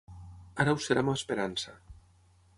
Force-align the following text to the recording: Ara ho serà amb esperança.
Ara 0.63 0.73
ho 0.77 0.79
serà 0.85 1.03
amb 1.05 1.13
esperança. 1.13 1.77